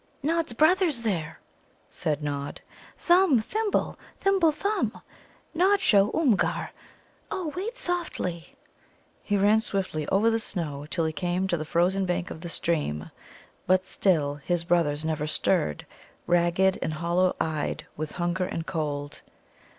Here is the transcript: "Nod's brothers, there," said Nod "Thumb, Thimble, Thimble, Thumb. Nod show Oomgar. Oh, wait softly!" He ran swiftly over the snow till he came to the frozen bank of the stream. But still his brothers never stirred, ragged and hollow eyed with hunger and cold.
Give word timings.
"Nod's 0.23 0.53
brothers, 0.53 1.03
there," 1.03 1.39
said 1.87 2.23
Nod 2.23 2.59
"Thumb, 2.97 3.39
Thimble, 3.39 3.99
Thimble, 4.19 4.51
Thumb. 4.51 4.99
Nod 5.53 5.79
show 5.79 6.09
Oomgar. 6.15 6.71
Oh, 7.29 7.53
wait 7.55 7.77
softly!" 7.77 8.55
He 9.21 9.37
ran 9.37 9.61
swiftly 9.61 10.07
over 10.07 10.31
the 10.31 10.39
snow 10.39 10.87
till 10.89 11.05
he 11.05 11.13
came 11.13 11.47
to 11.49 11.55
the 11.55 11.65
frozen 11.65 12.07
bank 12.07 12.31
of 12.31 12.41
the 12.41 12.49
stream. 12.49 13.11
But 13.67 13.85
still 13.85 14.37
his 14.43 14.63
brothers 14.63 15.05
never 15.05 15.27
stirred, 15.27 15.85
ragged 16.25 16.79
and 16.81 16.93
hollow 16.93 17.35
eyed 17.39 17.85
with 17.95 18.13
hunger 18.13 18.45
and 18.45 18.65
cold. 18.65 19.21